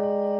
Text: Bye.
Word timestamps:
Bye. 0.00 0.39